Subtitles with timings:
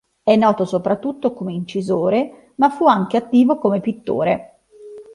[0.23, 4.61] È noto soprattutto come incisore, ma fu anche attivo come pittore.